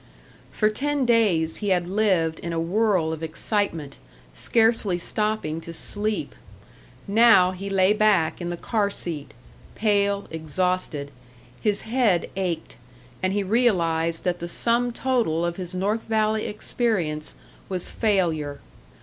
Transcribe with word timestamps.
For 0.49 0.71
ten 0.71 1.05
days 1.05 1.57
he 1.57 1.69
had 1.69 1.85
lived 1.87 2.39
in 2.39 2.53
a 2.53 2.59
whirl 2.59 3.13
of 3.13 3.21
excitement, 3.21 3.97
scarcely 4.33 4.97
stopping 4.97 5.61
to 5.61 5.73
sleep. 5.75 6.33
Now 7.07 7.51
he 7.51 7.69
lay 7.69 7.93
back 7.93 8.41
in 8.41 8.49
the 8.49 8.57
car 8.57 8.89
seat, 8.89 9.35
pale, 9.75 10.27
exhausted; 10.31 11.11
his 11.61 11.81
head 11.81 12.31
ached, 12.35 12.77
and 13.21 13.31
he 13.31 13.43
realised 13.43 14.23
that 14.23 14.39
the 14.39 14.49
sum 14.49 14.91
total 14.91 15.45
of 15.45 15.57
his 15.57 15.75
North 15.75 16.01
Valley 16.07 16.47
experience 16.47 17.35
was 17.69 17.91
failure. 17.91 18.59